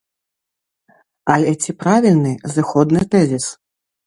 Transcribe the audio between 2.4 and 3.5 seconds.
зыходны тэзіс?